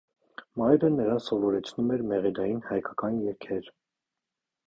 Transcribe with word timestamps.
Մայրը 0.59 0.87
նրան 0.93 1.19
սովորեցնում 1.25 1.93
էր 1.97 2.03
մեղեդային 2.13 2.65
հայկական 2.71 3.21
երգեր։ 3.29 3.71